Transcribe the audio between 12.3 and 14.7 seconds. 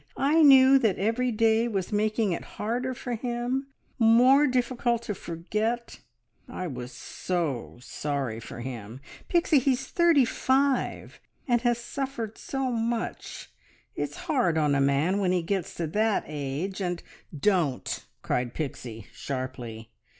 so much. It's hard